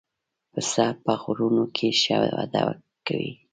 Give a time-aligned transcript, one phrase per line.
[0.53, 2.63] پسه په غرونو کې ښه وده
[3.07, 3.31] کوي.